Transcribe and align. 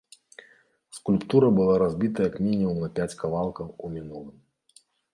Скульптура 0.97 1.47
была 1.59 1.75
разбіта 1.85 2.19
як 2.31 2.41
мінімум 2.49 2.83
на 2.87 2.93
пяць 2.99 3.09
кавалкаў 3.23 3.67
у 3.83 3.95
мінулым. 3.97 4.37